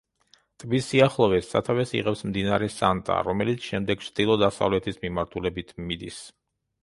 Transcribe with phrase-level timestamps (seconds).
[0.61, 6.19] ტბის სიახლოვეს, სათავეს იღებს მდინარე სანტა, რომელიც შემდეგ ჩრდილო-დასავლეთის მიმართულებით მიდის.